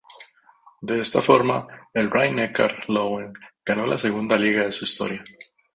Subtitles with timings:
[0.81, 5.23] De esta forma el Rhein-Neckar Löwen ganó la segunda liga de su historia.